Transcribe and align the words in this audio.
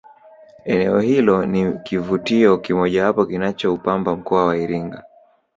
eneo 0.65 0.99
hilo 0.99 1.45
ni 1.45 1.73
kivutio 1.83 2.57
kimojawapo 2.57 3.25
kinachoupamba 3.25 4.15
mkoa 4.15 4.45
wa 4.45 4.57
iringa 4.57 5.03